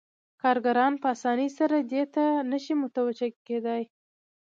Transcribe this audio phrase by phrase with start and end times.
[0.41, 3.83] کارګران په اسانۍ سره دې ته نشي متوجه کېدای